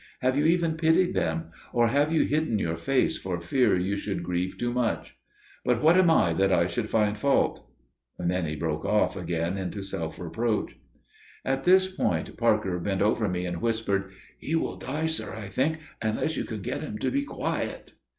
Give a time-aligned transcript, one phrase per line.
[0.21, 1.51] Have you even pitied them?
[1.73, 5.15] Or have you hidden your face for fear you should grieve too much?
[5.63, 7.69] But what am I that I should find fault?"
[8.17, 10.75] Then he broke off again into self reproach.
[11.45, 14.09] At this point Parker bent over me and whispered:
[14.39, 17.93] "He will die, sir, I think, unless you can get him to be quiet."